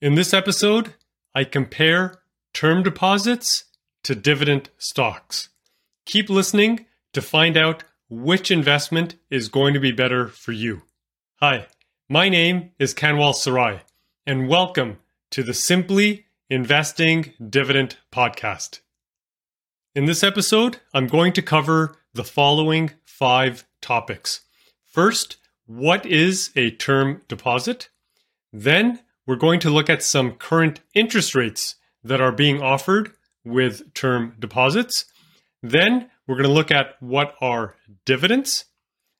In 0.00 0.14
this 0.14 0.32
episode, 0.32 0.94
I 1.34 1.42
compare 1.42 2.22
term 2.54 2.84
deposits 2.84 3.64
to 4.04 4.14
dividend 4.14 4.70
stocks. 4.78 5.48
Keep 6.06 6.30
listening 6.30 6.86
to 7.12 7.20
find 7.20 7.56
out 7.56 7.82
which 8.08 8.52
investment 8.52 9.16
is 9.28 9.48
going 9.48 9.74
to 9.74 9.80
be 9.80 9.90
better 9.90 10.28
for 10.28 10.52
you. 10.52 10.82
Hi, 11.40 11.66
my 12.08 12.28
name 12.28 12.70
is 12.78 12.94
Kanwal 12.94 13.34
Sarai, 13.34 13.80
and 14.24 14.48
welcome 14.48 14.98
to 15.32 15.42
the 15.42 15.52
Simply 15.52 16.26
Investing 16.48 17.32
Dividend 17.50 17.96
Podcast. 18.12 18.78
In 19.96 20.04
this 20.04 20.22
episode, 20.22 20.78
I'm 20.94 21.08
going 21.08 21.32
to 21.32 21.42
cover 21.42 21.96
the 22.14 22.22
following 22.22 22.92
five 23.04 23.66
topics. 23.82 24.42
First, 24.84 25.38
what 25.66 26.06
is 26.06 26.52
a 26.54 26.70
term 26.70 27.22
deposit? 27.26 27.88
Then, 28.52 29.00
we're 29.28 29.36
going 29.36 29.60
to 29.60 29.68
look 29.68 29.90
at 29.90 30.02
some 30.02 30.32
current 30.32 30.80
interest 30.94 31.34
rates 31.34 31.74
that 32.02 32.18
are 32.18 32.32
being 32.32 32.62
offered 32.62 33.12
with 33.44 33.92
term 33.92 34.34
deposits. 34.38 35.04
Then 35.62 36.08
we're 36.26 36.36
going 36.36 36.48
to 36.48 36.54
look 36.54 36.70
at 36.70 36.94
what 37.00 37.34
are 37.42 37.76
dividends. 38.06 38.64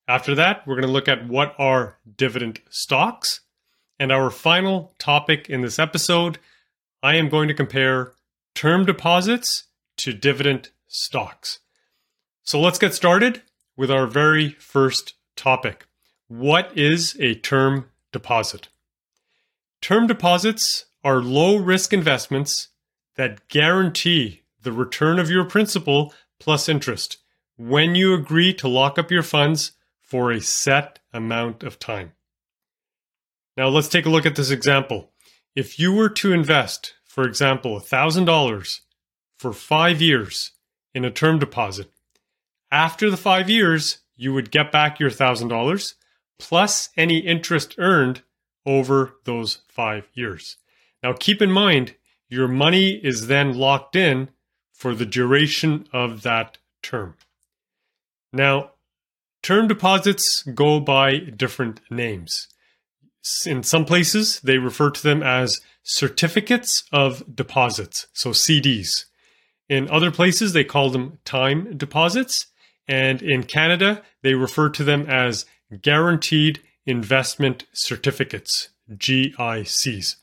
After 0.08 0.34
that, 0.34 0.66
we're 0.66 0.76
going 0.76 0.86
to 0.86 0.92
look 0.92 1.08
at 1.08 1.28
what 1.28 1.54
are 1.58 1.98
dividend 2.16 2.62
stocks. 2.70 3.42
And 3.98 4.10
our 4.10 4.30
final 4.30 4.94
topic 4.98 5.50
in 5.50 5.60
this 5.60 5.78
episode, 5.78 6.38
I 7.02 7.16
am 7.16 7.28
going 7.28 7.48
to 7.48 7.54
compare 7.54 8.12
term 8.54 8.86
deposits 8.86 9.64
to 9.98 10.14
dividend 10.14 10.70
stocks. 10.86 11.58
So 12.44 12.58
let's 12.58 12.78
get 12.78 12.94
started 12.94 13.42
with 13.76 13.90
our 13.90 14.06
very 14.06 14.52
first 14.52 15.16
topic. 15.36 15.86
What 16.28 16.72
is 16.78 17.14
a 17.20 17.34
term 17.34 17.90
deposit? 18.10 18.68
Term 19.80 20.06
deposits 20.06 20.86
are 21.04 21.22
low 21.22 21.56
risk 21.56 21.92
investments 21.92 22.68
that 23.16 23.48
guarantee 23.48 24.42
the 24.62 24.72
return 24.72 25.18
of 25.18 25.30
your 25.30 25.44
principal 25.44 26.12
plus 26.40 26.68
interest 26.68 27.18
when 27.56 27.94
you 27.94 28.14
agree 28.14 28.52
to 28.54 28.68
lock 28.68 28.98
up 28.98 29.10
your 29.10 29.22
funds 29.22 29.72
for 30.00 30.30
a 30.30 30.40
set 30.40 31.00
amount 31.12 31.62
of 31.62 31.78
time. 31.78 32.12
Now, 33.56 33.68
let's 33.68 33.88
take 33.88 34.06
a 34.06 34.10
look 34.10 34.24
at 34.24 34.36
this 34.36 34.50
example. 34.50 35.10
If 35.54 35.78
you 35.78 35.92
were 35.92 36.08
to 36.10 36.32
invest, 36.32 36.94
for 37.04 37.24
example, 37.24 37.80
$1,000 37.80 38.80
for 39.36 39.52
five 39.52 40.00
years 40.00 40.52
in 40.94 41.04
a 41.04 41.10
term 41.10 41.38
deposit, 41.38 41.90
after 42.70 43.10
the 43.10 43.16
five 43.16 43.50
years, 43.50 43.98
you 44.16 44.32
would 44.32 44.50
get 44.50 44.70
back 44.70 45.00
your 45.00 45.10
$1,000 45.10 45.94
plus 46.38 46.90
any 46.96 47.18
interest 47.18 47.74
earned 47.78 48.22
over 48.68 49.14
those 49.24 49.62
five 49.66 50.06
years. 50.12 50.58
Now, 51.02 51.14
keep 51.14 51.40
in 51.40 51.50
mind, 51.50 51.94
your 52.28 52.46
money 52.46 52.90
is 52.90 53.26
then 53.26 53.56
locked 53.56 53.96
in 53.96 54.28
for 54.74 54.94
the 54.94 55.06
duration 55.06 55.88
of 55.92 56.22
that 56.22 56.58
term. 56.82 57.14
Now, 58.30 58.72
term 59.42 59.68
deposits 59.68 60.42
go 60.42 60.80
by 60.80 61.16
different 61.16 61.80
names. 61.90 62.46
In 63.46 63.62
some 63.62 63.86
places, 63.86 64.38
they 64.40 64.58
refer 64.58 64.90
to 64.90 65.02
them 65.02 65.22
as 65.22 65.60
certificates 65.82 66.84
of 66.92 67.24
deposits, 67.34 68.06
so 68.12 68.30
CDs. 68.30 69.06
In 69.68 69.88
other 69.88 70.10
places, 70.10 70.52
they 70.52 70.64
call 70.64 70.90
them 70.90 71.18
time 71.24 71.76
deposits. 71.76 72.46
And 72.86 73.22
in 73.22 73.44
Canada, 73.44 74.02
they 74.22 74.34
refer 74.34 74.68
to 74.70 74.84
them 74.84 75.06
as 75.08 75.46
guaranteed 75.82 76.60
investment 76.88 77.66
certificates, 77.74 78.70
GICs. 78.90 80.16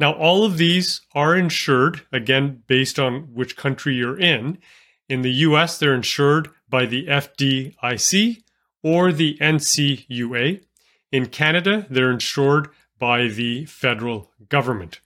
Now, 0.00 0.14
all 0.14 0.44
of 0.44 0.56
these 0.56 1.02
are 1.14 1.36
insured, 1.36 2.00
again, 2.10 2.62
based 2.66 2.98
on 2.98 3.34
which 3.34 3.54
country 3.54 3.94
you're 3.94 4.18
in. 4.18 4.56
In 5.10 5.20
the 5.20 5.32
US, 5.48 5.76
they're 5.78 5.94
insured 5.94 6.48
by 6.70 6.86
the 6.86 7.06
FDIC 7.06 8.42
or 8.82 9.12
the 9.12 9.36
NCUA. 9.42 10.62
In 11.12 11.26
Canada, 11.26 11.86
they're 11.90 12.10
insured 12.10 12.68
by 12.98 13.28
the 13.28 13.66
federal 13.66 14.30
government. 14.48 15.00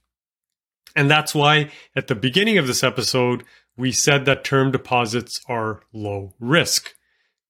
And 0.94 1.10
that's 1.10 1.34
why 1.34 1.70
at 1.96 2.06
the 2.06 2.14
beginning 2.14 2.56
of 2.56 2.68
this 2.68 2.84
episode, 2.84 3.42
we 3.76 3.90
said 3.90 4.26
that 4.26 4.44
term 4.44 4.70
deposits 4.70 5.40
are 5.48 5.80
low 5.92 6.34
risk 6.38 6.94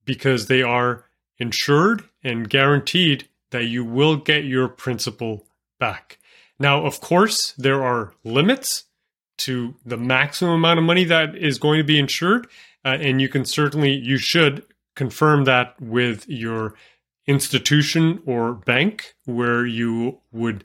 because 0.06 0.47
they 0.47 0.62
are 0.62 1.04
insured 1.38 2.04
and 2.22 2.49
guaranteed 2.49 3.28
that 3.54 3.66
you 3.66 3.84
will 3.84 4.16
get 4.16 4.44
your 4.44 4.66
principal 4.66 5.47
back. 5.78 6.19
Now, 6.59 6.84
of 6.84 7.00
course, 7.00 7.53
there 7.53 7.84
are 7.84 8.12
limits 8.25 8.87
to 9.38 9.76
the 9.87 9.97
maximum 9.97 10.54
amount 10.54 10.81
of 10.81 10.84
money 10.84 11.04
that 11.04 11.37
is 11.37 11.59
going 11.59 11.78
to 11.78 11.84
be 11.84 12.00
insured, 12.00 12.48
uh, 12.84 12.98
and 13.00 13.20
you 13.20 13.28
can 13.28 13.44
certainly 13.44 13.92
you 13.92 14.16
should 14.16 14.65
confirm 14.97 15.44
that 15.44 15.81
with 15.81 16.28
your 16.28 16.75
institution 17.28 18.20
or 18.26 18.54
bank 18.54 19.15
where 19.25 19.65
you 19.65 20.19
would 20.32 20.65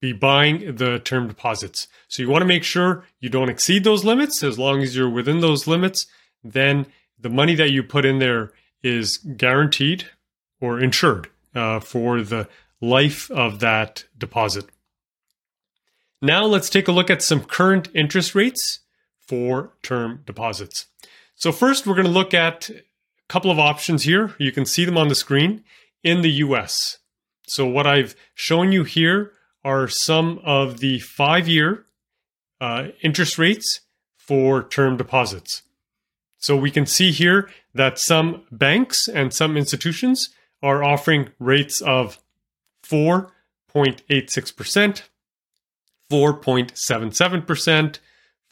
be 0.00 0.14
buying 0.14 0.76
the 0.76 0.98
term 1.00 1.28
deposits. 1.28 1.88
So 2.08 2.22
you 2.22 2.30
want 2.30 2.40
to 2.40 2.46
make 2.46 2.64
sure 2.64 3.04
you 3.20 3.28
don't 3.28 3.50
exceed 3.50 3.84
those 3.84 4.02
limits. 4.02 4.42
As 4.42 4.58
long 4.58 4.82
as 4.82 4.96
you're 4.96 5.10
within 5.10 5.40
those 5.40 5.66
limits, 5.66 6.06
then 6.42 6.86
the 7.18 7.28
money 7.28 7.54
that 7.54 7.70
you 7.70 7.82
put 7.82 8.06
in 8.06 8.18
there 8.18 8.52
is 8.82 9.18
guaranteed 9.18 10.06
or 10.58 10.80
insured 10.80 11.28
uh, 11.56 11.80
for 11.80 12.22
the 12.22 12.48
life 12.80 13.30
of 13.30 13.60
that 13.60 14.04
deposit. 14.16 14.66
Now 16.22 16.44
let's 16.44 16.70
take 16.70 16.88
a 16.88 16.92
look 16.92 17.10
at 17.10 17.22
some 17.22 17.44
current 17.44 17.88
interest 17.94 18.34
rates 18.34 18.80
for 19.18 19.72
term 19.82 20.22
deposits. 20.26 20.86
So 21.34 21.52
first 21.52 21.86
we're 21.86 21.94
going 21.94 22.06
to 22.06 22.12
look 22.12 22.34
at 22.34 22.70
a 22.70 22.82
couple 23.28 23.50
of 23.50 23.58
options 23.58 24.04
here. 24.04 24.34
You 24.38 24.52
can 24.52 24.66
see 24.66 24.84
them 24.84 24.96
on 24.96 25.08
the 25.08 25.14
screen 25.14 25.64
in 26.02 26.22
the 26.22 26.30
US. 26.30 26.98
So 27.48 27.66
what 27.66 27.86
I've 27.86 28.14
shown 28.34 28.72
you 28.72 28.84
here 28.84 29.32
are 29.64 29.88
some 29.88 30.40
of 30.44 30.78
the 30.78 31.00
five-year 31.00 31.84
uh, 32.60 32.88
interest 33.02 33.38
rates 33.38 33.80
for 34.16 34.62
term 34.62 34.96
deposits. 34.96 35.62
So 36.38 36.56
we 36.56 36.70
can 36.70 36.86
see 36.86 37.12
here 37.12 37.50
that 37.74 37.98
some 37.98 38.44
banks 38.50 39.08
and 39.08 39.32
some 39.32 39.56
institutions 39.56 40.30
are 40.62 40.84
offering 40.84 41.30
rates 41.38 41.80
of 41.80 42.18
4.86%, 42.84 45.02
4.77%, 46.10 47.98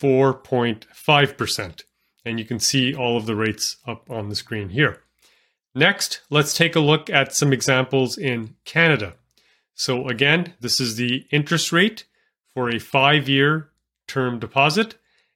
4.5%. 0.00 1.82
And 2.26 2.38
you 2.38 2.44
can 2.44 2.58
see 2.58 2.94
all 2.94 3.16
of 3.16 3.26
the 3.26 3.36
rates 3.36 3.76
up 3.86 4.10
on 4.10 4.28
the 4.28 4.34
screen 4.34 4.70
here. 4.70 5.02
Next, 5.74 6.20
let's 6.30 6.54
take 6.54 6.76
a 6.76 6.80
look 6.80 7.10
at 7.10 7.34
some 7.34 7.52
examples 7.52 8.16
in 8.16 8.54
Canada. 8.64 9.14
So 9.74 10.08
again, 10.08 10.54
this 10.60 10.80
is 10.80 10.96
the 10.96 11.26
interest 11.30 11.72
rate 11.72 12.04
for 12.54 12.70
a 12.70 12.78
five-year 12.78 13.68
term 14.06 14.38
deposit, 14.38 14.94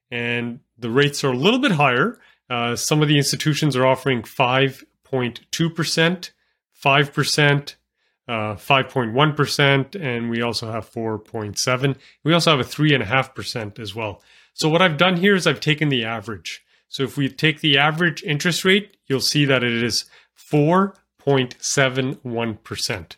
and 0.09 0.61
the 0.77 0.89
rates 0.89 1.23
are 1.23 1.33
a 1.33 1.37
little 1.37 1.59
bit 1.59 1.71
higher. 1.71 2.19
Uh, 2.49 2.75
some 2.75 3.01
of 3.01 3.09
the 3.09 3.17
institutions 3.17 3.75
are 3.75 3.85
offering 3.85 4.21
5.2%, 4.21 6.31
5%, 6.83 7.75
uh, 8.27 8.55
5.1%, 8.55 9.95
and 9.95 10.29
we 10.29 10.41
also 10.41 10.69
have 10.71 10.89
4.7. 10.89 11.95
We 12.23 12.33
also 12.33 12.51
have 12.51 12.59
a 12.59 12.69
3.5% 12.69 13.79
as 13.79 13.95
well. 13.95 14.21
So 14.53 14.69
what 14.69 14.81
I've 14.81 14.97
done 14.97 15.17
here 15.17 15.35
is 15.35 15.45
I've 15.47 15.59
taken 15.59 15.89
the 15.89 16.05
average. 16.05 16.63
So 16.87 17.03
if 17.03 17.17
we 17.17 17.29
take 17.29 17.59
the 17.61 17.77
average 17.77 18.23
interest 18.23 18.65
rate, 18.65 18.97
you'll 19.07 19.21
see 19.21 19.45
that 19.45 19.63
it 19.63 19.83
is 19.83 20.05
4.71%. 20.37 23.15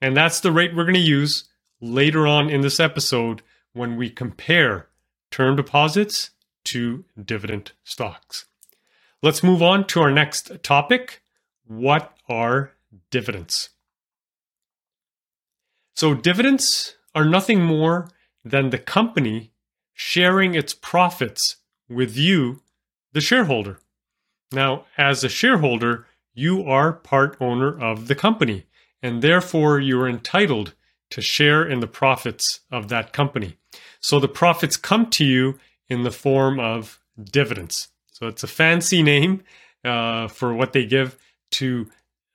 And 0.00 0.16
that's 0.16 0.40
the 0.40 0.52
rate 0.52 0.74
we're 0.74 0.84
going 0.84 0.94
to 0.94 1.00
use 1.00 1.44
later 1.80 2.26
on 2.26 2.50
in 2.50 2.62
this 2.62 2.80
episode 2.80 3.42
when 3.72 3.96
we 3.96 4.10
compare 4.10 4.88
term 5.30 5.56
deposits 5.56 6.30
to 6.64 7.04
dividend 7.22 7.72
stocks. 7.84 8.46
Let's 9.22 9.42
move 9.42 9.62
on 9.62 9.86
to 9.88 10.00
our 10.00 10.10
next 10.10 10.62
topic. 10.62 11.22
What 11.66 12.16
are 12.28 12.72
dividends? 13.10 13.70
So, 15.94 16.14
dividends 16.14 16.96
are 17.14 17.24
nothing 17.24 17.62
more 17.62 18.08
than 18.44 18.70
the 18.70 18.78
company 18.78 19.52
sharing 19.92 20.54
its 20.54 20.72
profits 20.72 21.56
with 21.88 22.16
you, 22.16 22.62
the 23.12 23.20
shareholder. 23.20 23.78
Now, 24.52 24.86
as 24.96 25.22
a 25.22 25.28
shareholder, 25.28 26.06
you 26.32 26.64
are 26.64 26.92
part 26.92 27.36
owner 27.40 27.78
of 27.78 28.08
the 28.08 28.14
company, 28.14 28.64
and 29.02 29.20
therefore 29.20 29.78
you 29.78 30.00
are 30.00 30.08
entitled 30.08 30.74
to 31.10 31.20
share 31.20 31.66
in 31.66 31.80
the 31.80 31.86
profits 31.86 32.60
of 32.70 32.88
that 32.88 33.12
company. 33.12 33.58
So 34.00 34.18
the 34.20 34.28
profits 34.28 34.76
come 34.76 35.10
to 35.10 35.24
you 35.24 35.58
in 35.88 36.02
the 36.02 36.10
form 36.10 36.58
of 36.58 37.00
dividends. 37.22 37.88
So 38.12 38.26
it's 38.26 38.44
a 38.44 38.48
fancy 38.48 39.02
name 39.02 39.42
uh, 39.84 40.28
for 40.28 40.54
what 40.54 40.72
they 40.72 40.86
give 40.86 41.18
to 41.52 41.90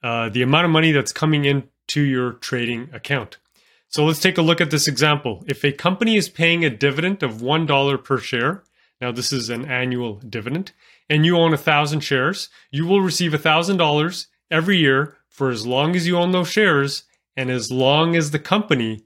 uh, 0.06 0.30
the 0.30 0.44
amount 0.44 0.66
of 0.66 0.72
money 0.72 0.92
that's 0.92 1.12
coming 1.12 1.46
into 1.46 2.02
your 2.02 2.34
trading 2.34 2.88
account. 2.94 3.40
So 3.88 4.06
let's 4.06 4.20
take 4.20 4.38
a 4.38 4.44
look 4.44 4.62
at 4.62 4.70
this 4.70 4.88
example. 4.88 5.44
If 5.48 5.66
a 5.66 5.72
company 5.72 6.16
is 6.16 6.30
paying 6.30 6.64
a 6.64 6.70
dividend 6.70 7.24
of 7.24 7.42
$1 7.42 8.04
per 8.04 8.20
share, 8.20 8.64
now 9.02 9.12
this 9.12 9.34
is 9.34 9.50
an 9.50 9.66
annual 9.66 10.18
dividend, 10.18 10.74
and 11.10 11.26
you 11.26 11.36
own 11.38 11.56
a 11.56 11.58
thousand 11.58 12.02
shares, 12.02 12.50
you 12.70 12.86
will 12.86 13.02
receive 13.02 13.32
$1,000 13.32 14.28
every 14.52 14.78
year 14.78 15.18
for 15.28 15.50
as 15.50 15.66
long 15.66 15.96
as 15.96 16.06
you 16.06 16.18
own 16.18 16.34
those 16.34 16.52
shares 16.52 17.06
and 17.36 17.50
as 17.50 17.72
long 17.72 18.16
as 18.16 18.30
the 18.30 18.38
company 18.38 19.02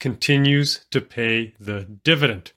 continues 0.00 0.84
to 0.90 1.00
pay 1.00 1.54
the 1.58 1.84
dividend. 2.04 2.52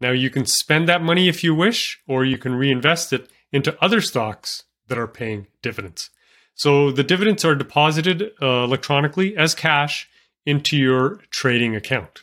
Now, 0.00 0.10
you 0.10 0.28
can 0.28 0.44
spend 0.44 0.88
that 0.88 1.04
money 1.04 1.28
if 1.28 1.44
you 1.44 1.54
wish, 1.54 2.02
or 2.08 2.24
you 2.24 2.36
can 2.36 2.56
reinvest 2.56 3.12
it 3.12 3.30
into 3.52 3.80
other 3.80 4.00
stocks 4.00 4.64
that 4.88 4.98
are 4.98 5.06
paying 5.06 5.46
dividends. 5.62 6.10
So 6.54 6.92
the 6.92 7.04
dividends 7.04 7.44
are 7.44 7.54
deposited 7.54 8.32
uh, 8.40 8.64
electronically 8.64 9.36
as 9.36 9.54
cash 9.54 10.08
into 10.44 10.76
your 10.76 11.20
trading 11.30 11.74
account. 11.74 12.22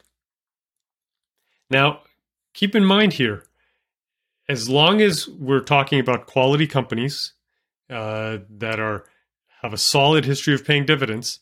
Now, 1.69 2.01
keep 2.53 2.75
in 2.75 2.85
mind 2.85 3.13
here, 3.13 3.43
as 4.47 4.69
long 4.69 5.01
as 5.01 5.27
we're 5.27 5.61
talking 5.61 5.99
about 5.99 6.27
quality 6.27 6.67
companies 6.67 7.33
uh, 7.89 8.39
that 8.49 8.79
are 8.79 9.05
have 9.61 9.73
a 9.73 9.77
solid 9.77 10.25
history 10.25 10.53
of 10.53 10.65
paying 10.65 10.85
dividends, 10.85 11.39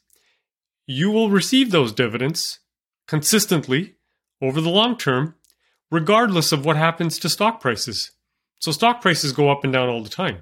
you 0.87 1.11
will 1.11 1.29
receive 1.29 1.71
those 1.71 1.93
dividends 1.93 2.59
consistently 3.07 3.95
over 4.41 4.59
the 4.59 4.69
long 4.69 4.97
term, 4.97 5.35
regardless 5.91 6.51
of 6.51 6.65
what 6.65 6.77
happens 6.77 7.19
to 7.19 7.29
stock 7.29 7.61
prices. 7.61 8.11
So, 8.59 8.71
stock 8.71 9.01
prices 9.01 9.33
go 9.33 9.49
up 9.49 9.63
and 9.63 9.71
down 9.71 9.87
all 9.87 10.01
the 10.01 10.09
time. 10.09 10.41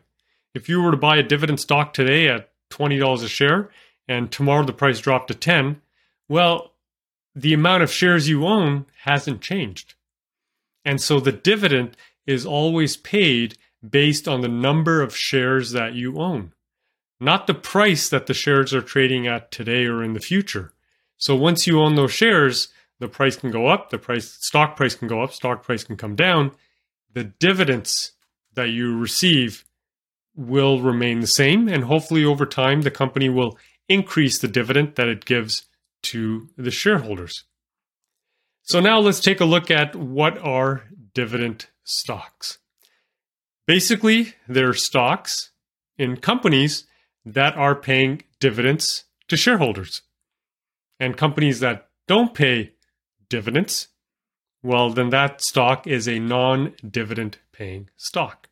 If 0.56 0.69
you 0.69 0.81
were 0.81 0.92
to 0.92 0.98
buy 0.98 1.18
a 1.18 1.24
dividend 1.24 1.60
stock 1.60 1.94
today 1.94 2.30
at 2.30 2.50
$20 2.72 3.24
a 3.24 3.28
share 3.28 3.69
and 4.07 4.31
tomorrow 4.31 4.63
the 4.63 4.72
price 4.72 5.02
dropped 5.02 5.28
to 5.28 5.36
10, 5.36 5.81
well, 6.30 6.72
the 7.36 7.54
amount 7.54 7.84
of 7.84 7.92
shares 7.92 8.30
you 8.30 8.48
own 8.48 8.86
hasn't 9.04 9.42
changed. 9.42 9.96
And 10.86 11.02
so 11.02 11.19
the 11.19 11.34
dividend 11.34 11.98
is 12.25 12.46
always 12.46 12.96
paid 12.96 13.57
based 13.88 14.30
on 14.30 14.40
the 14.40 14.48
number 14.48 15.02
of 15.02 15.16
shares 15.16 15.72
that 15.72 15.94
you 15.94 16.19
own, 16.19 16.54
not 17.19 17.48
the 17.48 17.54
price 17.54 18.07
that 18.07 18.28
the 18.28 18.34
shares 18.34 18.74
are 18.74 18.81
trading 18.81 19.28
at 19.28 19.52
today 19.52 19.86
or 19.86 20.02
in 20.02 20.13
the 20.13 20.22
future. 20.22 20.72
So 21.18 21.36
once 21.36 21.68
you 21.68 21.81
own 21.81 21.96
those 21.96 22.13
shares, 22.13 22.69
the 23.00 23.10
price 23.10 23.36
can 23.36 23.52
go 23.52 23.68
up, 23.68 23.90
the 23.90 23.98
price 23.98 24.31
stock 24.40 24.78
price 24.78 24.96
can 24.96 25.10
go 25.10 25.22
up, 25.22 25.34
stock 25.34 25.63
price 25.63 25.84
can 25.84 25.98
come 25.98 26.16
down. 26.16 26.52
The 27.13 27.25
dividends 27.25 28.13
that 28.54 28.69
you 28.69 28.98
receive 28.98 29.64
will 30.35 30.81
remain 30.81 31.21
the 31.21 31.27
same 31.27 31.67
and 31.67 31.85
hopefully 31.85 32.23
over 32.23 32.45
time 32.45 32.81
the 32.81 32.91
company 32.91 33.29
will 33.29 33.57
increase 33.87 34.37
the 34.37 34.47
dividend 34.47 34.95
that 34.95 35.07
it 35.07 35.25
gives 35.25 35.63
to 36.03 36.49
the 36.57 36.71
shareholders. 36.71 37.43
So 38.63 38.79
now 38.79 38.99
let's 38.99 39.19
take 39.19 39.39
a 39.39 39.45
look 39.45 39.69
at 39.69 39.95
what 39.95 40.37
are 40.39 40.83
dividend 41.13 41.67
stocks. 41.83 42.57
Basically, 43.67 44.33
they're 44.47 44.73
stocks 44.73 45.51
in 45.97 46.17
companies 46.17 46.85
that 47.25 47.55
are 47.55 47.75
paying 47.75 48.23
dividends 48.39 49.05
to 49.27 49.37
shareholders. 49.37 50.01
And 50.99 51.17
companies 51.17 51.59
that 51.59 51.89
don't 52.07 52.33
pay 52.33 52.73
dividends, 53.29 53.89
well, 54.63 54.91
then 54.91 55.09
that 55.09 55.41
stock 55.41 55.87
is 55.87 56.07
a 56.07 56.19
non 56.19 56.73
dividend 56.87 57.37
paying 57.51 57.89
stock. 57.97 58.49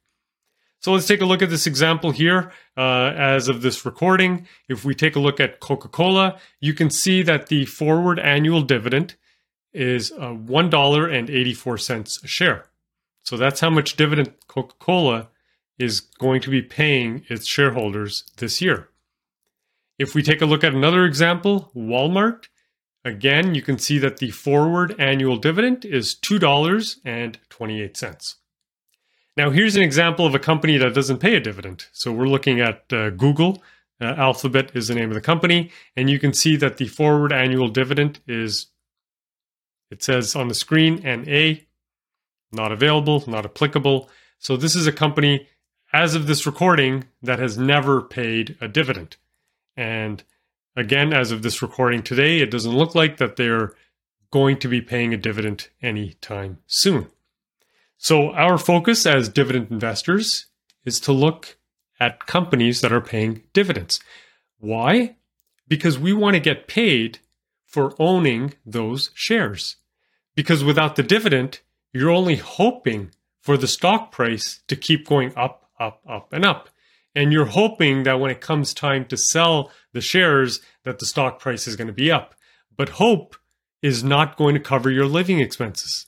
So 0.84 0.92
let's 0.92 1.08
take 1.08 1.22
a 1.22 1.26
look 1.26 1.42
at 1.42 1.50
this 1.50 1.66
example 1.66 2.12
here. 2.12 2.52
Uh, 2.76 3.14
as 3.16 3.48
of 3.48 3.62
this 3.62 3.86
recording, 3.86 4.46
if 4.68 4.84
we 4.84 4.94
take 4.94 5.16
a 5.16 5.20
look 5.20 5.40
at 5.40 5.62
Coca 5.62 5.88
Cola, 5.88 6.38
you 6.60 6.74
can 6.74 6.90
see 6.90 7.22
that 7.22 7.48
the 7.48 7.64
forward 7.64 8.20
annual 8.20 8.62
dividend 8.62 9.16
is 9.72 10.12
uh, 10.12 10.34
$1.84 10.34 12.24
a 12.24 12.28
share. 12.28 12.66
So 13.24 13.38
that's 13.38 13.62
how 13.62 13.70
much 13.70 13.96
dividend 13.96 14.34
Coca 14.48 14.76
Cola 14.78 15.30
is 15.80 16.02
going 16.02 16.42
to 16.42 16.50
be 16.50 16.62
paying 16.62 17.24
its 17.30 17.48
shareholders 17.48 18.26
this 18.38 18.62
year. 18.62 18.90
If 19.98 20.14
we 20.14 20.22
take 20.22 20.42
a 20.42 20.46
look 20.46 20.66
at 20.66 20.74
another 20.74 21.06
example, 21.06 21.72
Walmart, 21.74 22.48
again, 23.06 23.56
you 23.56 23.62
can 23.62 23.80
see 23.80 24.00
that 24.00 24.18
the 24.18 24.32
forward 24.32 25.00
annual 25.00 25.38
dividend 25.38 25.86
is 25.86 26.14
$2.28. 26.14 28.36
Now, 29.36 29.50
here's 29.50 29.76
an 29.76 29.82
example 29.82 30.26
of 30.26 30.36
a 30.36 30.40
company 30.40 30.78
that 30.78 30.94
doesn't 30.94 31.18
pay 31.18 31.36
a 31.36 31.40
dividend. 31.40 31.88
So 31.92 32.12
we're 32.12 32.28
looking 32.28 32.62
at 32.62 32.92
uh, 32.94 33.10
Google. 33.12 33.64
Uh, 34.00 34.14
Alphabet 34.18 34.72
is 34.76 34.88
the 34.88 34.96
name 34.96 35.10
of 35.10 35.16
the 35.16 35.22
company. 35.22 35.72
And 35.96 36.10
you 36.10 36.20
can 36.20 36.34
see 36.34 36.56
that 36.58 36.78
the 36.78 36.88
forward 36.88 37.34
annual 37.34 37.68
dividend 37.68 38.20
is, 38.28 38.68
it 39.90 40.04
says 40.04 40.36
on 40.36 40.50
the 40.50 40.54
screen, 40.54 41.02
NA, 41.04 41.62
not 42.52 42.72
available, 42.72 43.24
not 43.28 43.46
applicable. 43.46 44.08
So 44.38 44.56
this 44.56 44.76
is 44.76 44.86
a 44.86 44.92
company, 44.92 45.48
as 45.92 46.14
of 46.14 46.28
this 46.28 46.46
recording, 46.46 47.06
that 47.24 47.40
has 47.40 47.58
never 47.58 48.02
paid 48.02 48.56
a 48.62 48.68
dividend. 48.68 49.18
And 49.76 50.24
again, 50.76 51.12
as 51.12 51.32
of 51.32 51.42
this 51.42 51.64
recording 51.64 52.04
today, 52.04 52.40
it 52.40 52.52
doesn't 52.52 52.76
look 52.76 52.94
like 52.94 53.18
that 53.18 53.36
they're 53.36 53.74
going 54.32 54.58
to 54.60 54.68
be 54.68 54.82
paying 54.82 55.14
a 55.14 55.18
dividend 55.18 55.70
anytime 55.82 56.60
soon. 56.68 57.08
So, 58.04 58.34
our 58.34 58.58
focus 58.58 59.06
as 59.06 59.30
dividend 59.30 59.72
investors 59.72 60.48
is 60.84 61.00
to 61.00 61.14
look 61.14 61.56
at 62.02 62.26
companies 62.26 62.82
that 62.82 62.92
are 62.92 63.00
paying 63.00 63.44
dividends. 63.54 64.02
Why? 64.60 65.16
Because 65.70 65.98
we 65.98 66.12
want 66.12 66.34
to 66.34 66.42
get 66.42 66.68
paid 66.68 67.20
for 67.66 67.96
owning 68.00 68.56
those 68.66 69.10
shares. 69.14 69.78
Because 70.36 70.66
without 70.66 70.98
the 70.98 71.02
dividend, 71.02 71.62
you're 71.94 72.10
only 72.10 72.36
hoping 72.36 73.12
for 73.40 73.56
the 73.56 73.70
stock 73.70 74.12
price 74.12 74.62
to 74.68 74.76
keep 74.76 75.08
going 75.08 75.32
up, 75.38 75.70
up, 75.80 76.02
up, 76.06 76.34
and 76.34 76.44
up. 76.44 76.68
And 77.16 77.32
you're 77.32 77.46
hoping 77.46 78.04
that 78.04 78.20
when 78.20 78.32
it 78.32 78.42
comes 78.42 78.74
time 78.74 79.06
to 79.06 79.16
sell 79.16 79.72
the 79.94 80.02
shares, 80.02 80.60
that 80.84 81.00
the 81.00 81.06
stock 81.06 81.40
price 81.40 81.70
is 81.70 81.78
going 81.78 81.88
to 81.88 81.94
be 81.94 82.12
up. 82.12 82.36
But 82.76 82.90
hope 82.90 83.38
is 83.82 84.04
not 84.04 84.36
going 84.36 84.56
to 84.56 84.60
cover 84.60 84.92
your 84.92 85.06
living 85.06 85.40
expenses. 85.40 86.08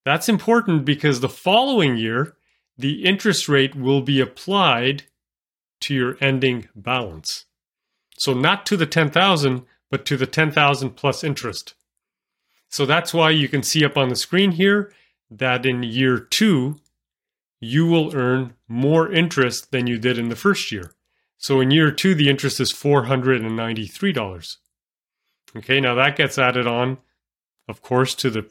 That's 0.05 0.29
important 0.29 0.85
because 0.85 1.21
the 1.21 1.29
following 1.29 1.97
year, 1.97 2.35
the 2.77 3.05
interest 3.05 3.49
rate 3.49 3.77
will 3.77 4.03
be 4.03 4.21
applied 4.21 5.05
to 5.83 5.95
your 5.95 6.19
ending 6.21 6.69
balance. 6.75 7.45
So, 8.19 8.35
not 8.35 8.67
to 8.67 8.77
the 8.77 8.87
10,000, 8.87 9.65
but 9.89 10.05
to 10.07 10.17
the 10.17 10.27
10,000 10.27 10.91
plus 10.97 11.23
interest. 11.23 11.75
So 12.69 12.85
that's 12.85 13.15
why 13.15 13.31
you 13.31 13.49
can 13.49 13.63
see 13.63 13.85
up 13.85 13.97
on 13.97 14.09
the 14.09 14.17
screen 14.17 14.51
here 14.51 14.93
that 15.31 15.65
in 15.65 15.85
year 15.85 16.19
two, 16.19 16.81
you 17.61 17.87
will 17.87 18.17
earn 18.17 18.55
more 18.67 19.11
interest 19.13 19.71
than 19.71 19.87
you 19.87 19.97
did 19.97 20.19
in 20.19 20.29
the 20.29 20.35
first 20.35 20.73
year. 20.73 20.93
So 21.37 21.61
in 21.61 21.71
year 21.71 21.93
two, 21.93 22.17
the 22.17 22.29
interest 22.29 22.59
is 22.59 22.73
$493. 22.73 24.57
Okay, 25.57 25.81
now 25.81 25.95
that 25.95 26.17
gets 26.17 26.37
added 26.37 26.67
on, 26.67 26.99
of 27.69 27.83
course, 27.83 28.15
to 28.17 28.31
the 28.31 28.51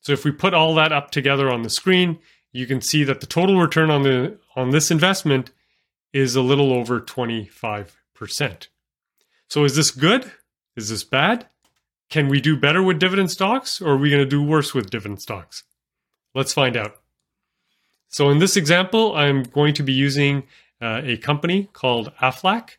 So 0.00 0.12
if 0.12 0.24
we 0.24 0.30
put 0.30 0.54
all 0.54 0.74
that 0.76 0.92
up 0.92 1.10
together 1.10 1.50
on 1.50 1.62
the 1.62 1.70
screen, 1.70 2.18
you 2.52 2.66
can 2.66 2.80
see 2.80 3.04
that 3.04 3.20
the 3.20 3.26
total 3.26 3.60
return 3.60 3.90
on 3.90 4.02
the 4.02 4.38
on 4.56 4.70
this 4.70 4.90
investment 4.90 5.50
is 6.12 6.34
a 6.34 6.42
little 6.42 6.72
over 6.72 7.00
25%. 7.00 8.68
So 9.48 9.64
is 9.64 9.76
this 9.76 9.90
good? 9.90 10.32
Is 10.76 10.88
this 10.88 11.04
bad? 11.04 11.46
Can 12.08 12.28
we 12.28 12.40
do 12.40 12.56
better 12.56 12.82
with 12.82 12.98
dividend 12.98 13.30
stocks 13.30 13.80
or 13.80 13.92
are 13.92 13.96
we 13.96 14.10
going 14.10 14.22
to 14.22 14.28
do 14.28 14.42
worse 14.42 14.72
with 14.72 14.90
dividend 14.90 15.20
stocks? 15.20 15.64
Let's 16.34 16.52
find 16.52 16.76
out. 16.76 16.96
So 18.08 18.30
in 18.30 18.38
this 18.38 18.56
example, 18.56 19.14
I'm 19.14 19.42
going 19.42 19.74
to 19.74 19.82
be 19.82 19.92
using 19.92 20.44
uh, 20.80 21.02
a 21.04 21.18
company 21.18 21.68
called 21.72 22.12
Aflac. 22.22 22.70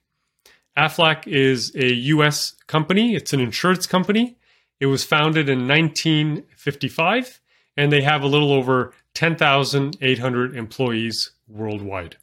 Aflac 0.76 1.28
is 1.28 1.76
a 1.76 1.94
US 1.94 2.56
company, 2.68 3.16
it's 3.16 3.34
an 3.34 3.40
insurance 3.40 3.86
company. 3.86 4.38
It 4.80 4.88
was 4.88 5.04
founded 5.04 5.50
in 5.50 5.68
1955 5.68 7.42
and 7.78 7.92
they 7.92 8.02
have 8.02 8.24
a 8.24 8.28
little 8.28 8.52
over 8.52 8.94
10,800 9.14 10.56
employees 10.56 11.32
worldwide. 11.48 12.18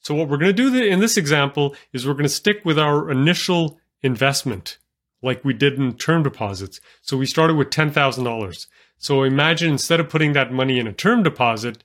So, 0.00 0.14
what 0.14 0.28
we're 0.28 0.38
going 0.38 0.54
to 0.54 0.70
do 0.70 0.74
in 0.74 1.00
this 1.00 1.16
example 1.16 1.76
is 1.92 2.06
we're 2.06 2.14
going 2.14 2.24
to 2.24 2.28
stick 2.28 2.64
with 2.64 2.78
our 2.78 3.10
initial 3.10 3.78
investment 4.02 4.78
like 5.22 5.44
we 5.44 5.54
did 5.54 5.74
in 5.74 5.96
term 5.96 6.24
deposits. 6.24 6.80
So, 7.02 7.16
we 7.16 7.26
started 7.26 7.56
with 7.56 7.70
$10,000. 7.70 8.66
So, 8.98 9.22
imagine 9.22 9.70
instead 9.70 10.00
of 10.00 10.08
putting 10.08 10.32
that 10.32 10.52
money 10.52 10.80
in 10.80 10.88
a 10.88 10.92
term 10.92 11.22
deposit, 11.22 11.84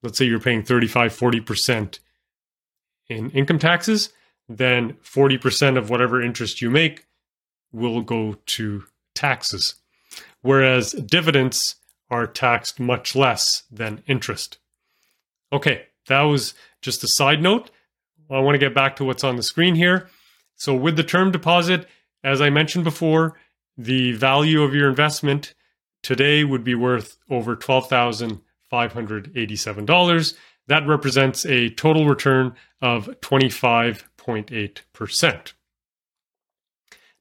let's 0.01 0.17
say 0.17 0.25
you're 0.25 0.41
paying 0.41 0.63
35, 0.63 1.17
40% 1.17 1.99
in 3.07 3.29
income 3.29 3.59
taxes, 3.59 4.09
then 4.49 4.97
40% 5.05 5.77
of 5.77 5.89
whatever 5.89 6.21
interest 6.21 6.61
you 6.61 6.69
make 6.69 7.05
will 7.71 8.01
go 8.01 8.35
to 8.47 8.83
taxes. 9.15 9.75
Whereas 10.43 10.91
dividends 10.91 11.77
are 12.11 12.27
taxed 12.27 12.79
much 12.79 13.15
less 13.15 13.63
than 13.71 14.03
interest. 14.05 14.59
Okay, 15.51 15.87
that 16.07 16.21
was 16.21 16.53
just 16.81 17.03
a 17.03 17.07
side 17.07 17.41
note. 17.41 17.71
I 18.29 18.37
want 18.39 18.53
to 18.55 18.59
get 18.59 18.75
back 18.75 18.95
to 18.97 19.03
what's 19.03 19.23
on 19.23 19.35
the 19.35 19.43
screen 19.43 19.73
here. 19.75 20.09
So, 20.55 20.75
with 20.75 20.95
the 20.95 21.03
term 21.03 21.31
deposit, 21.31 21.87
as 22.23 22.39
I 22.41 22.51
mentioned 22.51 22.83
before, 22.83 23.39
the 23.77 24.11
value 24.13 24.63
of 24.63 24.75
your 24.75 24.89
investment 24.89 25.53
today 26.03 26.43
would 26.43 26.63
be 26.63 26.75
worth 26.75 27.17
over 27.29 27.55
$12,587. 27.55 30.35
That 30.67 30.87
represents 30.87 31.45
a 31.45 31.69
total 31.69 32.07
return 32.07 32.55
of 32.81 33.19
25 33.21 34.09
0.8%. 34.17 35.53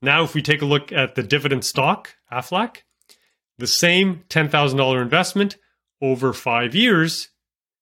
Now, 0.00 0.24
if 0.24 0.34
we 0.34 0.42
take 0.42 0.62
a 0.62 0.66
look 0.66 0.90
at 0.92 1.14
the 1.14 1.22
dividend 1.22 1.64
stock, 1.64 2.16
AFLAC, 2.30 2.82
the 3.58 3.66
same 3.66 4.22
$10,000 4.28 5.02
investment 5.02 5.56
over 6.00 6.32
five 6.32 6.74
years, 6.74 7.28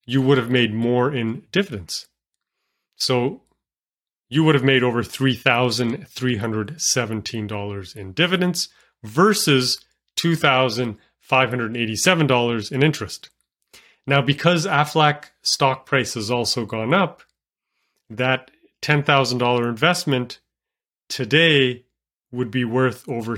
you 0.04 0.20
would 0.22 0.38
have 0.38 0.50
made 0.50 0.74
more 0.74 1.14
in 1.14 1.44
dividends. 1.52 2.08
So 2.96 3.42
you 4.28 4.42
would 4.44 4.54
have 4.54 4.64
made 4.64 4.82
over 4.82 5.02
$3,317 5.02 7.96
in 7.96 8.12
dividends 8.12 8.68
versus 9.02 9.78
$2,587 10.18 12.72
in 12.72 12.82
interest. 12.82 13.30
Now, 14.06 14.22
because 14.22 14.66
AFLAC 14.66 15.24
stock 15.42 15.84
price 15.86 16.14
has 16.14 16.30
also 16.30 16.64
gone 16.66 16.94
up, 16.94 17.22
that 18.08 18.50
$10,000 18.82 19.68
investment 19.68 20.40
today 21.08 21.84
would 22.32 22.50
be 22.50 22.64
worth 22.64 23.08
over 23.08 23.36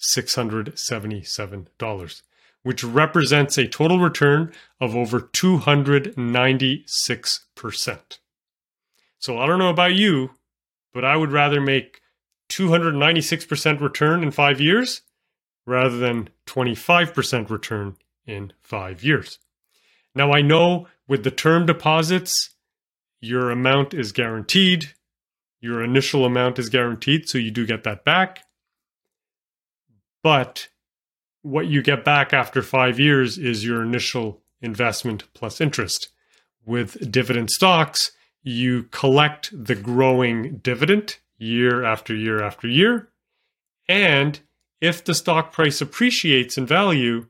$39,677, 0.00 2.22
which 2.62 2.84
represents 2.84 3.58
a 3.58 3.66
total 3.66 3.98
return 4.00 4.52
of 4.80 4.96
over 4.96 5.20
296%. 5.20 8.18
So 9.18 9.38
I 9.38 9.46
don't 9.46 9.58
know 9.58 9.70
about 9.70 9.94
you, 9.94 10.30
but 10.92 11.04
I 11.04 11.16
would 11.16 11.32
rather 11.32 11.60
make 11.60 12.00
296% 12.48 13.80
return 13.80 14.22
in 14.22 14.30
five 14.30 14.60
years 14.60 15.02
rather 15.66 15.98
than 15.98 16.30
25% 16.46 17.50
return 17.50 17.96
in 18.26 18.52
five 18.60 19.02
years. 19.04 19.38
Now, 20.14 20.32
I 20.32 20.40
know 20.42 20.88
with 21.06 21.22
the 21.22 21.30
term 21.30 21.66
deposits, 21.66 22.56
your 23.20 23.50
amount 23.50 23.94
is 23.94 24.12
guaranteed, 24.12 24.94
your 25.60 25.84
initial 25.84 26.24
amount 26.24 26.58
is 26.58 26.70
guaranteed, 26.70 27.28
so 27.28 27.38
you 27.38 27.50
do 27.50 27.66
get 27.66 27.84
that 27.84 28.04
back. 28.04 28.44
But 30.22 30.68
what 31.42 31.66
you 31.66 31.82
get 31.82 32.04
back 32.04 32.32
after 32.32 32.62
five 32.62 32.98
years 32.98 33.38
is 33.38 33.64
your 33.64 33.82
initial 33.82 34.42
investment 34.60 35.24
plus 35.34 35.60
interest. 35.60 36.08
With 36.64 37.10
dividend 37.10 37.50
stocks, 37.50 38.12
you 38.42 38.84
collect 38.84 39.50
the 39.52 39.74
growing 39.74 40.58
dividend 40.58 41.18
year 41.38 41.84
after 41.84 42.14
year 42.14 42.42
after 42.42 42.68
year. 42.68 43.08
And 43.88 44.38
if 44.80 45.04
the 45.04 45.14
stock 45.14 45.52
price 45.52 45.80
appreciates 45.80 46.56
in 46.56 46.66
value, 46.66 47.26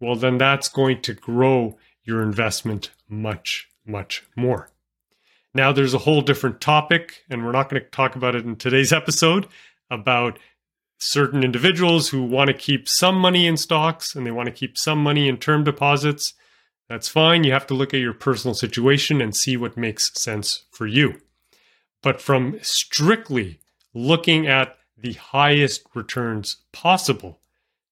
well, 0.00 0.16
then 0.16 0.38
that's 0.38 0.68
going 0.68 1.02
to 1.02 1.14
grow 1.14 1.78
your 2.04 2.22
investment 2.22 2.90
much, 3.08 3.68
much 3.86 4.24
more. 4.34 4.70
Now, 5.54 5.72
there's 5.72 5.94
a 5.94 5.98
whole 5.98 6.22
different 6.22 6.60
topic, 6.60 7.24
and 7.28 7.44
we're 7.44 7.52
not 7.52 7.68
going 7.68 7.82
to 7.82 7.88
talk 7.90 8.16
about 8.16 8.34
it 8.34 8.44
in 8.44 8.56
today's 8.56 8.92
episode 8.94 9.46
about 9.90 10.38
certain 11.00 11.42
individuals 11.42 12.10
who 12.10 12.22
want 12.22 12.48
to 12.48 12.54
keep 12.54 12.88
some 12.88 13.16
money 13.16 13.46
in 13.46 13.56
stocks 13.56 14.14
and 14.14 14.26
they 14.26 14.30
want 14.30 14.46
to 14.46 14.52
keep 14.52 14.76
some 14.76 15.02
money 15.02 15.28
in 15.28 15.38
term 15.38 15.64
deposits. 15.64 16.34
That's 16.88 17.08
fine. 17.08 17.42
You 17.42 17.52
have 17.52 17.66
to 17.68 17.74
look 17.74 17.94
at 17.94 18.00
your 18.00 18.12
personal 18.12 18.54
situation 18.54 19.20
and 19.20 19.34
see 19.34 19.56
what 19.56 19.76
makes 19.76 20.12
sense 20.20 20.64
for 20.70 20.86
you. 20.86 21.20
But 22.02 22.20
from 22.20 22.58
strictly 22.62 23.60
looking 23.94 24.46
at 24.46 24.76
the 24.96 25.14
highest 25.14 25.82
returns 25.94 26.58
possible 26.72 27.40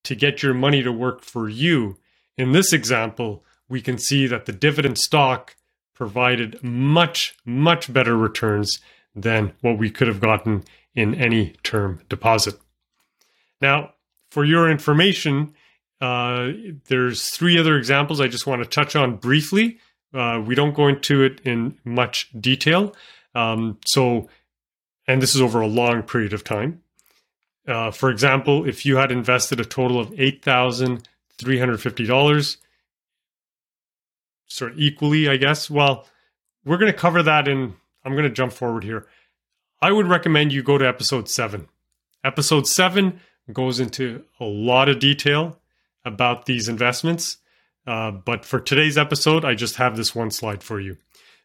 to 0.04 0.14
get 0.14 0.42
your 0.42 0.54
money 0.54 0.82
to 0.82 0.92
work 0.92 1.22
for 1.22 1.48
you, 1.48 1.96
in 2.36 2.52
this 2.52 2.72
example, 2.72 3.42
we 3.68 3.80
can 3.80 3.98
see 3.98 4.26
that 4.26 4.46
the 4.46 4.52
dividend 4.52 4.98
stock 4.98 5.56
provided 5.94 6.62
much, 6.62 7.36
much 7.44 7.92
better 7.92 8.16
returns 8.16 8.80
than 9.14 9.52
what 9.62 9.78
we 9.78 9.90
could 9.90 10.08
have 10.08 10.20
gotten 10.20 10.64
in 10.94 11.14
any 11.14 11.54
term 11.62 12.00
deposit. 12.08 12.58
Now, 13.60 13.94
for 14.30 14.44
your 14.44 14.70
information, 14.70 15.54
uh, 16.00 16.50
there's 16.86 17.30
three 17.30 17.58
other 17.58 17.76
examples 17.76 18.20
I 18.20 18.28
just 18.28 18.46
want 18.46 18.62
to 18.62 18.68
touch 18.68 18.94
on 18.94 19.16
briefly. 19.16 19.78
Uh, 20.14 20.42
we 20.44 20.54
don't 20.54 20.74
go 20.74 20.88
into 20.88 21.22
it 21.22 21.40
in 21.44 21.78
much 21.84 22.30
detail. 22.38 22.94
Um, 23.34 23.78
so, 23.86 24.28
and 25.06 25.20
this 25.20 25.34
is 25.34 25.40
over 25.40 25.60
a 25.60 25.66
long 25.66 26.02
period 26.02 26.32
of 26.32 26.44
time. 26.44 26.82
Uh, 27.66 27.90
for 27.90 28.10
example, 28.10 28.66
if 28.66 28.86
you 28.86 28.96
had 28.96 29.12
invested 29.12 29.60
a 29.60 29.64
total 29.64 30.00
of 30.00 30.18
eight 30.18 30.42
thousand 30.42 31.06
three 31.36 31.58
hundred 31.58 31.80
fifty 31.82 32.06
dollars, 32.06 32.56
sort 34.46 34.72
of 34.72 34.78
equally, 34.78 35.28
I 35.28 35.36
guess. 35.36 35.68
Well, 35.68 36.06
we're 36.64 36.78
going 36.78 36.92
to 36.92 36.98
cover 36.98 37.22
that 37.22 37.46
in. 37.46 37.74
I'm 38.04 38.12
going 38.12 38.24
to 38.24 38.30
jump 38.30 38.52
forward 38.52 38.84
here. 38.84 39.06
I 39.82 39.92
would 39.92 40.06
recommend 40.08 40.52
you 40.52 40.62
go 40.62 40.78
to 40.78 40.88
episode 40.88 41.28
seven. 41.28 41.68
Episode 42.24 42.66
seven 42.66 43.20
goes 43.52 43.80
into 43.80 44.24
a 44.40 44.44
lot 44.44 44.88
of 44.88 44.98
detail 44.98 45.58
about 46.04 46.46
these 46.46 46.68
investments. 46.68 47.38
Uh, 47.86 48.10
but 48.10 48.44
for 48.44 48.60
today's 48.60 48.98
episode, 48.98 49.44
I 49.44 49.54
just 49.54 49.76
have 49.76 49.96
this 49.96 50.14
one 50.14 50.30
slide 50.30 50.62
for 50.62 50.80
you. 50.80 50.96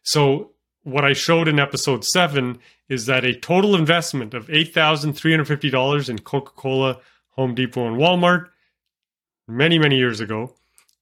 So, 0.02 0.50
what 0.82 1.04
I 1.04 1.14
showed 1.14 1.48
in 1.48 1.58
episode 1.58 2.04
seven 2.04 2.58
is 2.90 3.06
that 3.06 3.24
a 3.24 3.34
total 3.34 3.74
investment 3.74 4.34
of 4.34 4.48
$8,350 4.48 6.10
in 6.10 6.18
Coca 6.18 6.52
Cola, 6.54 6.98
Home 7.30 7.54
Depot, 7.54 7.86
and 7.86 7.96
Walmart 7.96 8.50
many, 9.48 9.78
many 9.78 9.96
years 9.96 10.20
ago 10.20 10.54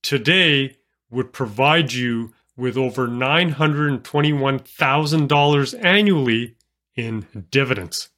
today 0.03 0.77
would 1.11 1.33
provide 1.33 1.93
you 1.93 2.33
with 2.57 2.77
over 2.77 3.09
$921,000 3.09 5.85
annually 5.85 6.55
in 6.95 7.27
dividends. 7.51 8.11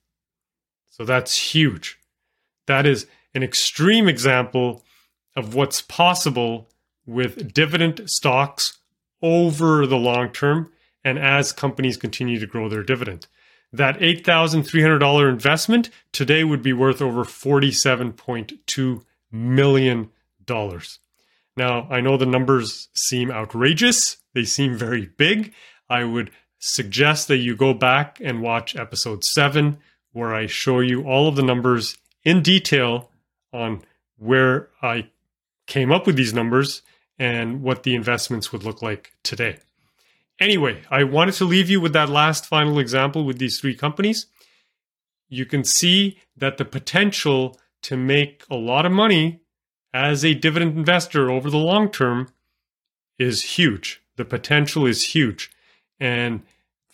So 0.91 1.05
that's 1.05 1.55
huge. 1.55 2.01
That 2.67 2.87
is 2.87 3.07
an 3.35 3.43
extreme 3.43 4.09
example 4.09 4.85
of 5.37 5.55
what's 5.55 5.83
possible 5.83 6.69
with 7.07 7.53
dividend 7.53 8.09
stocks 8.09 8.79
over 9.23 9.87
the 9.87 9.97
long 9.97 10.31
term 10.31 10.71
and 11.05 11.19
as 11.19 11.53
companies 11.53 11.97
continue 11.97 12.39
to 12.39 12.47
grow 12.47 12.69
their 12.69 12.83
dividend. 12.83 13.27
That 13.73 13.99
$8,300 13.99 15.29
investment 15.29 15.91
today 16.13 16.45
would 16.45 16.63
be 16.63 16.73
worth 16.73 17.03
over 17.03 17.25
$47.2 17.25 19.05
million. 19.33 20.11
Now, 21.57 21.87
I 21.91 22.01
know 22.01 22.17
the 22.17 22.27
numbers 22.27 22.89
seem 22.95 23.31
outrageous, 23.31 24.19
they 24.33 24.45
seem 24.45 24.77
very 24.77 25.07
big. 25.07 25.53
I 25.89 26.05
would 26.05 26.31
suggest 26.59 27.29
that 27.29 27.39
you 27.39 27.57
go 27.57 27.75
back 27.75 28.21
and 28.23 28.43
watch 28.43 28.77
episode 28.77 29.25
7, 29.25 29.79
where 30.13 30.35
I 30.35 30.47
show 30.47 30.81
you 30.81 31.03
all 31.03 31.29
of 31.29 31.37
the 31.37 31.43
numbers 31.43 31.99
in 32.25 32.43
detail 32.43 33.11
on 33.53 33.83
where 34.17 34.71
I 34.83 35.11
came 35.67 35.93
up 35.93 36.07
with 36.07 36.17
these 36.17 36.35
numbers 36.35 36.83
and 37.19 37.63
what 37.63 37.83
the 37.83 37.95
investments 37.95 38.53
would 38.53 38.65
look 38.65 38.83
like 38.83 39.13
today. 39.23 39.59
Anyway, 40.41 40.83
I 40.91 41.05
wanted 41.05 41.35
to 41.35 41.45
leave 41.45 41.71
you 41.71 41.81
with 41.81 41.93
that 41.93 42.09
last 42.09 42.47
final 42.47 42.79
example 42.79 43.25
with 43.25 43.39
these 43.39 43.61
three 43.61 43.75
companies. 43.75 44.27
You 45.29 45.47
can 45.47 45.65
see 45.65 46.19
that 46.37 46.59
the 46.59 46.65
potential 46.65 47.59
to 47.83 47.97
make 47.97 48.45
a 48.51 48.57
lot 48.57 48.85
of 48.85 48.93
money 48.93 49.41
as 49.93 50.25
a 50.25 50.35
dividend 50.35 50.77
investor 50.77 51.31
over 51.31 51.51
the 51.51 51.57
long 51.57 51.91
term 51.91 52.29
is 53.19 53.57
huge. 53.57 54.03
The 54.17 54.25
potential 54.25 54.87
is 54.87 55.15
huge. 55.15 55.51
And 56.01 56.43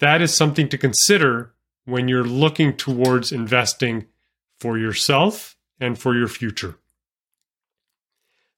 that 0.01 0.21
is 0.21 0.35
something 0.35 0.69
to 0.69 0.79
consider 0.79 1.55
when 1.87 2.09
you're 2.09 2.25
looking 2.25 2.77
towards 2.77 3.33
investing 3.33 4.07
for 4.61 4.79
yourself 4.79 5.57
and 5.81 5.99
for 5.99 6.15
your 6.15 6.29
future. 6.29 6.77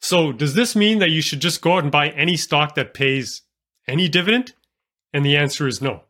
So, 0.00 0.32
does 0.32 0.54
this 0.54 0.74
mean 0.74 0.98
that 0.98 1.10
you 1.10 1.22
should 1.22 1.40
just 1.40 1.62
go 1.62 1.74
out 1.74 1.84
and 1.84 1.92
buy 1.92 2.08
any 2.10 2.36
stock 2.36 2.74
that 2.74 2.92
pays 2.92 3.42
any 3.86 4.08
dividend? 4.08 4.52
And 5.12 5.24
the 5.24 5.36
answer 5.36 5.68
is 5.68 5.80
no. 5.80 6.02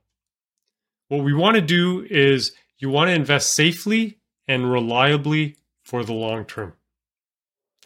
What 1.08 1.24
we 1.24 1.34
want 1.34 1.56
to 1.56 1.60
do 1.60 2.06
is 2.08 2.52
you 2.78 2.88
want 2.88 3.08
to 3.08 3.14
invest 3.14 3.52
safely 3.52 4.18
and 4.48 4.72
reliably 4.72 5.56
for 5.82 6.04
the 6.04 6.14
long 6.14 6.46
term. 6.46 6.72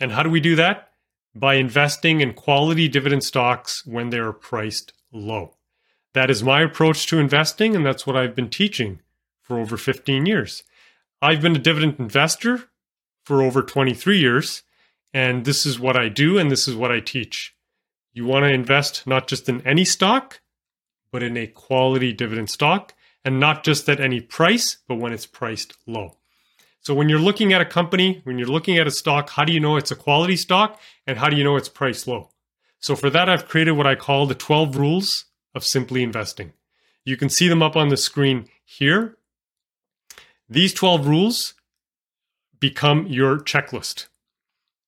And 0.01 0.13
how 0.13 0.23
do 0.23 0.31
we 0.31 0.41
do 0.41 0.55
that? 0.57 0.91
By 1.35 1.55
investing 1.55 2.21
in 2.21 2.35
quality 2.35 2.87
dividend 2.87 3.25
stocks 3.25 3.85
when 3.85 4.11
they 4.11 4.19
are 4.19 4.33
priced 4.33 4.93
low. 5.13 5.57
That 6.15 6.31
is 6.31 6.43
my 6.43 6.63
approach 6.63 7.07
to 7.09 7.19
investing, 7.19 7.75
and 7.75 7.85
that's 7.85 8.07
what 8.07 8.17
I've 8.17 8.35
been 8.35 8.49
teaching 8.49 9.01
for 9.43 9.59
over 9.59 9.77
15 9.77 10.25
years. 10.25 10.63
I've 11.27 11.43
been 11.43 11.57
a 11.57 11.59
dividend 11.59 11.97
investor 11.99 12.71
for 13.25 13.43
over 13.43 13.61
23 13.61 14.17
years, 14.17 14.63
and 15.13 15.45
this 15.45 15.67
is 15.67 15.77
what 15.77 15.97
I 15.97 16.09
do 16.09 16.39
and 16.39 16.53
this 16.53 16.69
is 16.69 16.77
what 16.77 16.93
I 16.93 17.01
teach. 17.01 17.53
You 18.13 18.27
want 18.27 18.45
to 18.45 18.53
invest 18.53 19.09
not 19.09 19.27
just 19.27 19.49
in 19.49 19.61
any 19.67 19.85
stock, 19.85 20.39
but 21.11 21.25
in 21.25 21.37
a 21.37 21.49
quality 21.49 22.13
dividend 22.13 22.49
stock, 22.49 22.95
and 23.25 23.41
not 23.41 23.65
just 23.65 23.89
at 23.89 23.99
any 23.99 24.21
price, 24.21 24.77
but 24.87 25.01
when 25.01 25.13
it's 25.13 25.27
priced 25.27 25.77
low. 25.85 26.17
So 26.81 26.95
when 26.95 27.09
you're 27.09 27.19
looking 27.19 27.53
at 27.53 27.61
a 27.61 27.65
company, 27.65 28.21
when 28.23 28.39
you're 28.39 28.47
looking 28.47 28.79
at 28.79 28.87
a 28.87 28.93
stock, 28.93 29.31
how 29.31 29.45
do 29.45 29.53
you 29.53 29.59
know 29.59 29.77
it's 29.77 29.91
a 29.91 29.97
quality 29.97 30.37
stock 30.37 30.81
and 31.09 31.19
how 31.19 31.29
do 31.29 31.35
you 31.35 31.43
know 31.43 31.57
it's 31.57 31.69
priced 31.69 32.07
low? 32.07 32.31
So 32.79 32.95
for 32.95 33.11
that, 33.11 33.29
I've 33.29 33.49
created 33.49 33.73
what 33.73 33.89
I 33.89 33.97
call 33.97 34.27
the 34.27 34.37
12 34.37 34.77
rules 34.77 35.25
of 35.57 35.65
simply 35.65 36.05
investing. 36.05 36.53
You 37.05 37.17
can 37.17 37.31
see 37.31 37.49
them 37.49 37.65
up 37.65 37.75
on 37.75 37.89
the 37.89 37.97
screen 37.97 38.47
here. 38.65 39.16
These 40.49 40.75
12 40.75 41.07
rules 41.07 41.55
become 42.61 43.07
your 43.07 43.39
checklist. 43.39 44.07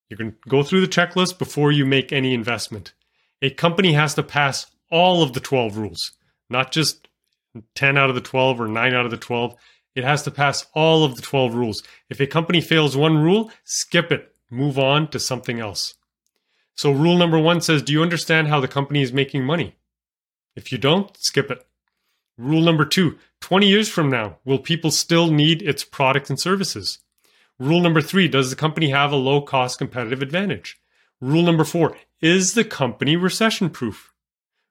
You 0.08 0.16
can 0.16 0.36
go 0.48 0.62
through 0.62 0.80
the 0.80 0.86
checklist 0.86 1.38
before 1.38 1.72
you 1.72 1.84
make 1.84 2.12
any 2.12 2.32
investment. 2.32 2.94
A 3.42 3.50
company 3.50 3.92
has 3.92 4.14
to 4.14 4.22
pass 4.22 4.66
all 4.90 5.22
of 5.22 5.32
the 5.32 5.40
12 5.40 5.76
rules, 5.76 6.12
not 6.48 6.72
just 6.72 7.08
10 7.74 7.98
out 7.98 8.08
of 8.08 8.14
the 8.14 8.20
12 8.20 8.60
or 8.60 8.68
9 8.68 8.94
out 8.94 9.04
of 9.04 9.10
the 9.10 9.16
12. 9.16 9.54
It 9.94 10.04
has 10.04 10.22
to 10.22 10.30
pass 10.30 10.66
all 10.74 11.04
of 11.04 11.16
the 11.16 11.22
12 11.22 11.54
rules. 11.54 11.82
If 12.08 12.20
a 12.20 12.26
company 12.26 12.60
fails 12.60 12.96
one 12.96 13.18
rule, 13.18 13.50
skip 13.64 14.12
it, 14.12 14.34
move 14.50 14.78
on 14.78 15.08
to 15.08 15.18
something 15.18 15.60
else. 15.60 15.94
So, 16.76 16.92
rule 16.92 17.18
number 17.18 17.38
one 17.38 17.60
says 17.60 17.82
Do 17.82 17.92
you 17.92 18.02
understand 18.02 18.46
how 18.46 18.60
the 18.60 18.68
company 18.68 19.02
is 19.02 19.12
making 19.12 19.44
money? 19.44 19.76
If 20.54 20.70
you 20.70 20.78
don't, 20.78 21.16
skip 21.16 21.50
it. 21.50 21.66
Rule 22.38 22.62
number 22.62 22.84
two 22.84 23.18
20 23.40 23.66
years 23.66 23.88
from 23.88 24.08
now, 24.08 24.38
will 24.44 24.60
people 24.60 24.92
still 24.92 25.28
need 25.28 25.60
its 25.60 25.82
products 25.82 26.30
and 26.30 26.38
services? 26.38 26.98
Rule 27.58 27.80
number 27.80 28.00
three 28.00 28.28
Does 28.28 28.50
the 28.50 28.56
company 28.56 28.90
have 28.90 29.10
a 29.10 29.16
low 29.16 29.42
cost 29.42 29.78
competitive 29.78 30.22
advantage? 30.22 30.80
Rule 31.20 31.42
number 31.42 31.64
four 31.64 31.96
Is 32.20 32.54
the 32.54 32.62
company 32.62 33.16
recession 33.16 33.70
proof? 33.70 34.12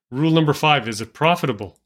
Rule 0.10 0.32
number 0.32 0.54
five 0.54 0.88
Is 0.88 1.02
it 1.02 1.14
profitable? 1.14 1.78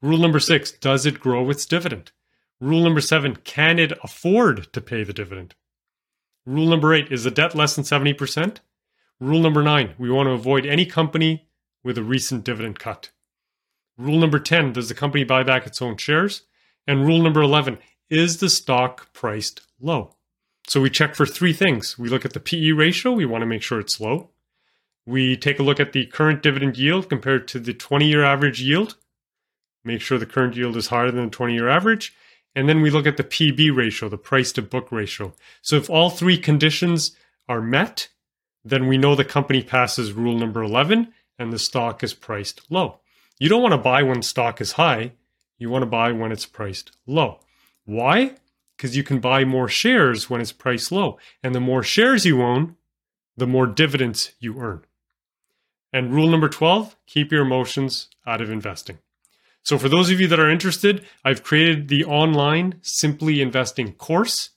Rule 0.00 0.16
number 0.16 0.40
six 0.40 0.72
Does 0.72 1.04
it 1.04 1.20
grow 1.20 1.50
its 1.50 1.66
dividend? 1.66 2.10
Rule 2.58 2.82
number 2.82 3.02
seven 3.02 3.36
Can 3.36 3.78
it 3.78 3.92
afford 4.02 4.72
to 4.72 4.80
pay 4.80 5.04
the 5.04 5.12
dividend? 5.12 5.54
Rule 6.46 6.68
number 6.68 6.94
eight 6.94 7.12
Is 7.12 7.24
the 7.24 7.30
debt 7.30 7.54
less 7.54 7.76
than 7.76 7.84
70%? 7.84 8.60
Rule 9.20 9.40
number 9.40 9.62
nine 9.62 9.92
We 9.98 10.08
want 10.08 10.28
to 10.28 10.32
avoid 10.32 10.64
any 10.64 10.86
company 10.86 11.50
with 11.84 11.98
a 11.98 12.02
recent 12.02 12.44
dividend 12.44 12.78
cut. 12.78 13.10
Rule 13.98 14.18
number 14.18 14.38
10 14.38 14.72
Does 14.72 14.88
the 14.88 14.94
company 14.94 15.24
buy 15.24 15.42
back 15.42 15.66
its 15.66 15.82
own 15.82 15.96
shares? 15.96 16.42
And 16.86 17.04
rule 17.04 17.20
number 17.20 17.42
11 17.42 17.78
Is 18.08 18.38
the 18.38 18.48
stock 18.48 19.12
priced 19.12 19.60
low? 19.80 20.14
So 20.68 20.80
we 20.80 20.90
check 20.90 21.14
for 21.14 21.26
three 21.26 21.52
things. 21.52 21.98
We 21.98 22.08
look 22.08 22.24
at 22.24 22.32
the 22.32 22.40
PE 22.40 22.70
ratio, 22.70 23.12
we 23.12 23.26
want 23.26 23.42
to 23.42 23.46
make 23.46 23.62
sure 23.62 23.80
it's 23.80 24.00
low. 24.00 24.30
We 25.06 25.36
take 25.36 25.58
a 25.58 25.62
look 25.62 25.80
at 25.80 25.92
the 25.92 26.06
current 26.06 26.42
dividend 26.42 26.76
yield 26.76 27.08
compared 27.08 27.48
to 27.48 27.58
the 27.58 27.74
20 27.74 28.06
year 28.06 28.22
average 28.22 28.60
yield, 28.60 28.96
make 29.82 30.00
sure 30.00 30.18
the 30.18 30.26
current 30.26 30.54
yield 30.54 30.76
is 30.76 30.88
higher 30.88 31.10
than 31.10 31.24
the 31.24 31.30
20 31.30 31.54
year 31.54 31.68
average. 31.68 32.14
And 32.54 32.68
then 32.68 32.82
we 32.82 32.90
look 32.90 33.06
at 33.06 33.16
the 33.16 33.24
PB 33.24 33.74
ratio, 33.74 34.08
the 34.08 34.18
price 34.18 34.52
to 34.52 34.62
book 34.62 34.92
ratio. 34.92 35.32
So 35.62 35.76
if 35.76 35.88
all 35.88 36.10
three 36.10 36.38
conditions 36.38 37.16
are 37.48 37.60
met, 37.60 38.08
then 38.64 38.86
we 38.86 38.98
know 38.98 39.14
the 39.14 39.24
company 39.24 39.62
passes 39.62 40.12
rule 40.12 40.36
number 40.36 40.62
11 40.62 41.12
and 41.38 41.52
the 41.52 41.58
stock 41.58 42.04
is 42.04 42.14
priced 42.14 42.60
low. 42.70 43.00
You 43.38 43.48
don't 43.48 43.62
want 43.62 43.72
to 43.72 43.78
buy 43.78 44.02
when 44.02 44.22
stock 44.22 44.60
is 44.60 44.72
high, 44.72 45.12
you 45.58 45.70
want 45.70 45.82
to 45.82 45.86
buy 45.86 46.12
when 46.12 46.32
it's 46.32 46.46
priced 46.46 46.92
low. 47.06 47.40
Why? 47.84 48.36
because 48.78 48.96
you 48.96 49.02
can 49.02 49.18
buy 49.18 49.44
more 49.44 49.68
shares 49.68 50.30
when 50.30 50.40
it's 50.40 50.52
priced 50.52 50.92
low. 50.92 51.18
And 51.42 51.54
the 51.54 51.60
more 51.60 51.82
shares 51.82 52.24
you 52.24 52.40
own, 52.40 52.76
the 53.36 53.46
more 53.46 53.66
dividends 53.66 54.32
you 54.38 54.60
earn. 54.60 54.84
And 55.92 56.14
rule 56.14 56.28
number 56.28 56.48
12 56.48 56.96
keep 57.06 57.32
your 57.32 57.42
emotions 57.42 58.08
out 58.26 58.40
of 58.40 58.50
investing. 58.50 58.98
So, 59.64 59.76
for 59.76 59.88
those 59.88 60.10
of 60.10 60.20
you 60.20 60.28
that 60.28 60.40
are 60.40 60.48
interested, 60.48 61.04
I've 61.24 61.42
created 61.42 61.88
the 61.88 62.04
online 62.04 62.78
Simply 62.80 63.42
Investing 63.42 63.92
course. 63.94 64.50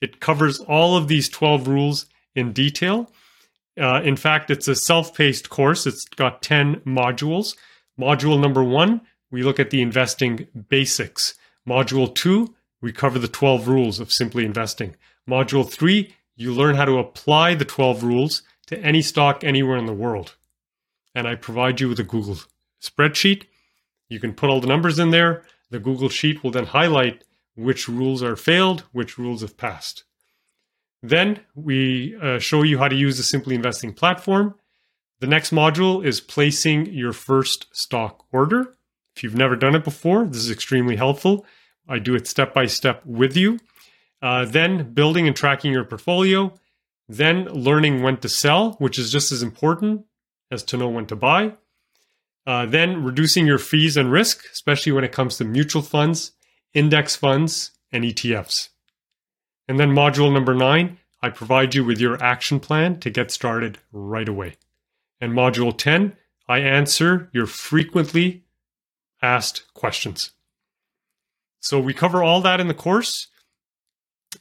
It 0.00 0.20
covers 0.20 0.58
all 0.60 0.96
of 0.96 1.06
these 1.06 1.28
12 1.28 1.68
rules 1.68 2.06
in 2.34 2.52
detail. 2.52 3.10
Uh, 3.78 4.00
in 4.02 4.16
fact, 4.16 4.50
it's 4.50 4.66
a 4.66 4.74
self 4.74 5.14
paced 5.14 5.50
course, 5.50 5.86
it's 5.86 6.06
got 6.06 6.42
10 6.42 6.76
modules. 6.80 7.54
Module 7.98 8.40
number 8.40 8.62
one, 8.62 9.00
we 9.30 9.42
look 9.42 9.58
at 9.58 9.70
the 9.70 9.82
investing 9.82 10.48
basics. 10.68 11.34
Module 11.66 12.14
two, 12.14 12.54
we 12.80 12.92
cover 12.92 13.18
the 13.18 13.28
12 13.28 13.68
rules 13.68 14.00
of 14.00 14.12
simply 14.12 14.44
investing. 14.44 14.96
Module 15.28 15.68
3, 15.68 16.14
you 16.36 16.52
learn 16.52 16.76
how 16.76 16.84
to 16.84 16.98
apply 16.98 17.54
the 17.54 17.64
12 17.64 18.04
rules 18.04 18.42
to 18.66 18.78
any 18.78 19.02
stock 19.02 19.42
anywhere 19.42 19.76
in 19.76 19.86
the 19.86 19.92
world. 19.92 20.36
And 21.14 21.26
I 21.26 21.34
provide 21.34 21.80
you 21.80 21.88
with 21.88 21.98
a 21.98 22.04
Google 22.04 22.38
spreadsheet. 22.80 23.44
You 24.08 24.20
can 24.20 24.34
put 24.34 24.50
all 24.50 24.60
the 24.60 24.66
numbers 24.66 24.98
in 24.98 25.10
there. 25.10 25.42
The 25.70 25.80
Google 25.80 26.08
Sheet 26.08 26.44
will 26.44 26.50
then 26.50 26.66
highlight 26.66 27.24
which 27.56 27.88
rules 27.88 28.22
are 28.22 28.36
failed, 28.36 28.84
which 28.92 29.18
rules 29.18 29.40
have 29.40 29.56
passed. 29.56 30.04
Then 31.02 31.40
we 31.54 32.16
uh, 32.22 32.38
show 32.38 32.62
you 32.62 32.78
how 32.78 32.88
to 32.88 32.96
use 32.96 33.16
the 33.16 33.22
Simply 33.22 33.54
Investing 33.54 33.92
platform. 33.92 34.54
The 35.20 35.26
next 35.26 35.50
module 35.50 36.04
is 36.04 36.20
placing 36.20 36.86
your 36.86 37.12
first 37.12 37.66
stock 37.72 38.24
order. 38.32 38.76
If 39.16 39.22
you've 39.22 39.34
never 39.34 39.56
done 39.56 39.74
it 39.74 39.84
before, 39.84 40.26
this 40.26 40.42
is 40.42 40.50
extremely 40.50 40.96
helpful. 40.96 41.46
I 41.88 41.98
do 41.98 42.14
it 42.14 42.26
step 42.26 42.52
by 42.52 42.66
step 42.66 43.04
with 43.06 43.36
you. 43.36 43.58
Uh, 44.20 44.44
then 44.44 44.92
building 44.92 45.26
and 45.26 45.34
tracking 45.34 45.72
your 45.72 45.84
portfolio. 45.84 46.52
Then 47.08 47.46
learning 47.46 48.02
when 48.02 48.18
to 48.18 48.28
sell, 48.28 48.72
which 48.72 48.98
is 48.98 49.10
just 49.10 49.32
as 49.32 49.42
important 49.42 50.04
as 50.50 50.62
to 50.64 50.76
know 50.76 50.88
when 50.88 51.06
to 51.06 51.16
buy. 51.16 51.54
Uh, 52.46 52.66
then 52.66 53.02
reducing 53.02 53.46
your 53.46 53.58
fees 53.58 53.96
and 53.96 54.12
risk, 54.12 54.44
especially 54.52 54.92
when 54.92 55.04
it 55.04 55.12
comes 55.12 55.38
to 55.38 55.44
mutual 55.44 55.82
funds, 55.82 56.32
index 56.74 57.16
funds, 57.16 57.72
and 57.90 58.04
ETFs. 58.04 58.68
And 59.66 59.80
then 59.80 59.90
module 59.90 60.32
number 60.32 60.54
nine, 60.54 60.98
I 61.22 61.30
provide 61.30 61.74
you 61.74 61.84
with 61.84 62.00
your 62.00 62.22
action 62.22 62.60
plan 62.60 63.00
to 63.00 63.10
get 63.10 63.30
started 63.30 63.78
right 63.90 64.28
away. 64.28 64.56
And 65.20 65.32
module 65.32 65.76
10, 65.76 66.16
I 66.48 66.58
answer 66.58 67.30
your 67.32 67.46
frequently 67.46 68.44
asked 69.22 69.72
questions. 69.74 70.32
So 71.60 71.80
we 71.80 71.94
cover 71.94 72.22
all 72.22 72.40
that 72.42 72.60
in 72.60 72.68
the 72.68 72.74
course. 72.74 73.28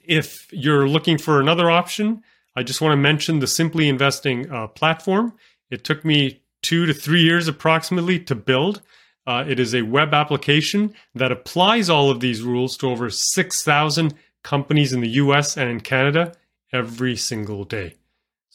If 0.03 0.51
you're 0.51 0.87
looking 0.87 1.17
for 1.17 1.39
another 1.39 1.71
option, 1.71 2.23
I 2.55 2.63
just 2.63 2.81
want 2.81 2.93
to 2.93 2.97
mention 2.97 3.39
the 3.39 3.47
Simply 3.47 3.89
Investing 3.89 4.51
uh, 4.51 4.67
platform. 4.67 5.33
It 5.71 5.83
took 5.83 6.05
me 6.05 6.41
two 6.61 6.85
to 6.85 6.93
three 6.93 7.21
years 7.21 7.47
approximately 7.47 8.19
to 8.19 8.35
build. 8.35 8.81
Uh, 9.27 9.43
it 9.47 9.59
is 9.59 9.73
a 9.73 9.81
web 9.81 10.13
application 10.13 10.93
that 11.15 11.31
applies 11.31 11.89
all 11.89 12.11
of 12.11 12.19
these 12.19 12.43
rules 12.43 12.77
to 12.77 12.89
over 12.89 13.09
6,000 13.09 14.13
companies 14.43 14.93
in 14.93 15.01
the 15.01 15.09
US 15.09 15.57
and 15.57 15.69
in 15.69 15.79
Canada 15.79 16.33
every 16.71 17.15
single 17.15 17.63
day. 17.63 17.95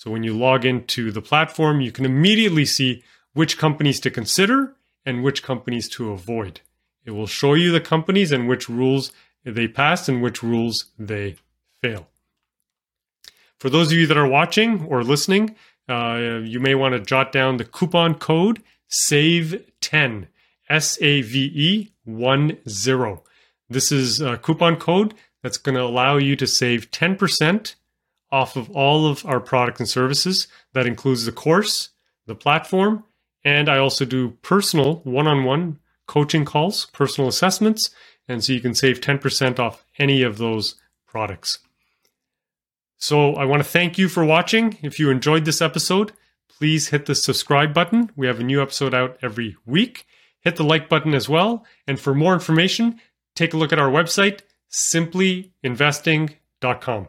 So 0.01 0.11
when 0.11 0.23
you 0.23 0.33
log 0.33 0.65
into 0.65 1.13
the 1.13 1.21
platform, 1.21 1.83
you 1.83 1.93
can 1.93 2.07
immediately 2.07 2.65
see 2.65 3.05
which 3.35 3.59
companies 3.59 4.01
to 4.01 4.11
consider 4.11 4.75
and 5.05 5.23
which 5.23 5.43
companies 5.43 5.91
to 5.91 6.13
avoid. 6.13 6.63
It 7.05 7.11
will 7.11 7.27
show 7.27 7.53
you 7.53 7.71
the 7.71 7.83
companies 7.83 8.33
and 8.33 8.49
which 8.49 8.67
rules 8.67 9.13
they 9.45 9.69
passed 9.69 10.09
and 10.09 10.23
which 10.23 10.43
rules 10.43 10.87
they 10.99 11.37
fail. 11.83 12.09
For 13.59 13.69
those 13.69 13.93
of 13.93 13.99
you 13.99 14.07
that 14.07 14.17
are 14.17 14.27
watching 14.27 14.87
or 14.87 15.05
listening, 15.05 15.55
uh, 15.87 16.41
you 16.45 16.61
may 16.61 16.75
want 16.75 16.95
to 16.95 17.01
jot 17.01 17.31
down 17.31 17.59
the 17.59 17.67
coupon 17.67 18.15
code 18.15 18.63
SAVE10, 19.11 20.29
S 20.71 20.97
A 21.03 21.21
V 21.21 21.53
E 21.55 21.93
1 22.05 22.57
0. 22.67 23.23
This 23.69 23.93
is 23.93 24.23
a 24.23 24.39
coupon 24.39 24.77
code 24.77 25.13
that's 25.43 25.59
going 25.59 25.75
to 25.75 25.83
allow 25.83 26.17
you 26.17 26.37
to 26.37 26.47
save 26.47 26.91
10% 26.91 27.75
off 28.33 28.57
of 28.57 28.71
all 28.71 29.07
of 29.07 29.25
our 29.27 29.41
products 29.41 29.81
and 29.81 29.89
services. 29.89 30.49
That 30.73 30.87
includes 30.87 31.25
the 31.25 31.33
course, 31.33 31.91
the 32.27 32.35
platform, 32.35 33.05
and 33.45 33.69
I 33.69 33.79
also 33.79 34.05
do 34.05 34.31
personal 34.43 34.97
one 35.05 35.27
on 35.27 35.45
one 35.45 35.79
coaching 36.07 36.45
calls, 36.45 36.87
personal 36.87 37.29
assessments, 37.29 37.91
and 38.29 38.45
so 38.45 38.53
you 38.53 38.61
can 38.61 38.75
save 38.75 39.01
10% 39.01 39.59
off 39.59 39.85
any 39.99 40.23
of 40.23 40.39
those 40.39 40.77
products. 41.07 41.59
So 42.99 43.35
I 43.35 43.45
want 43.45 43.63
to 43.63 43.69
thank 43.69 43.97
you 43.97 44.09
for 44.09 44.25
watching. 44.25 44.79
If 44.83 44.99
you 44.99 45.11
enjoyed 45.11 45.45
this 45.45 45.63
episode, 45.63 46.13
please 46.49 46.89
hit 46.89 47.07
the 47.07 47.15
subscribe 47.15 47.73
button. 47.73 48.11
We 48.15 48.27
have 48.27 48.41
a 48.41 48.45
new 48.45 48.61
episode 48.61 48.93
out 48.93 49.17
every 49.23 49.57
week. 49.65 50.07
Hit 50.41 50.57
the 50.57 50.65
like 50.65 50.89
button 50.89 51.15
as 51.15 51.29
well. 51.29 51.65
And 51.87 51.99
for 51.99 52.15
more 52.15 52.35
information, 52.35 53.01
take 53.35 53.55
a 53.55 53.57
look 53.57 53.73
at 53.73 53.79
our 53.79 53.91
website, 53.91 54.41
simplyinvesting.com. 54.71 57.09